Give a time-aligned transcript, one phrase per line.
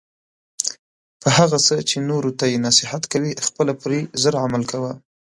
[1.21, 4.91] په هغه څه چې نورو ته یی نصیحت کوي خپله پری زر عمل کوه